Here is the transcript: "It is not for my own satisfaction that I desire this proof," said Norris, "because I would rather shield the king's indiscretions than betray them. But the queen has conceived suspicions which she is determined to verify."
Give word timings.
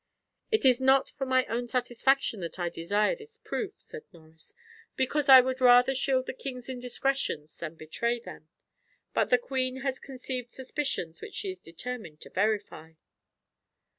"It 0.49 0.65
is 0.65 0.81
not 0.81 1.11
for 1.11 1.27
my 1.27 1.45
own 1.45 1.67
satisfaction 1.67 2.39
that 2.39 2.57
I 2.57 2.69
desire 2.69 3.15
this 3.15 3.37
proof," 3.37 3.79
said 3.79 4.01
Norris, 4.11 4.55
"because 4.95 5.29
I 5.29 5.41
would 5.41 5.61
rather 5.61 5.93
shield 5.93 6.25
the 6.25 6.33
king's 6.33 6.67
indiscretions 6.67 7.55
than 7.59 7.75
betray 7.75 8.19
them. 8.19 8.49
But 9.13 9.29
the 9.29 9.37
queen 9.37 9.81
has 9.81 9.99
conceived 9.99 10.51
suspicions 10.51 11.21
which 11.21 11.35
she 11.35 11.51
is 11.51 11.59
determined 11.59 12.19
to 12.21 12.31
verify." 12.31 12.93